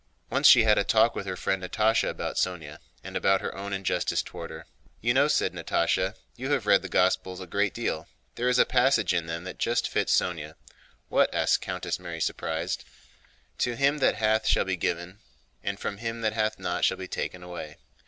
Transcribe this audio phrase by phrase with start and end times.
[0.31, 3.71] Once she had a talk with her friend Natásha about Sónya and about her own
[3.71, 4.65] injustice toward her.
[4.99, 9.13] "You know," said Natásha, "you have read the Gospels a great deal—there is a passage
[9.13, 10.55] in them that just fits Sónya."
[11.09, 12.83] "What?" asked Countess Mary, surprised.
[13.59, 15.19] "'To him that hath shall be given,
[15.63, 17.77] and from him that hath not shall be taken away.